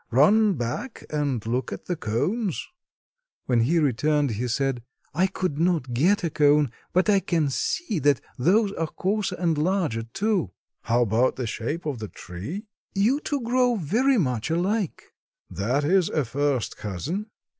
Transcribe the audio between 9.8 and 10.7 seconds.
too."